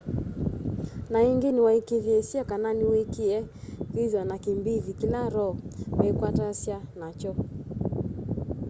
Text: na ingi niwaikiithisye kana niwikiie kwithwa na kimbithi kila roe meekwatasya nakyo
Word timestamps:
na 1.11 1.19
ingi 1.29 1.49
niwaikiithisye 1.51 2.39
kana 2.49 2.69
niwikiie 2.77 3.37
kwithwa 3.91 4.21
na 4.29 4.35
kimbithi 4.43 4.91
kila 5.01 5.21
roe 5.33 5.57
meekwatasya 5.99 6.77
nakyo 6.99 7.31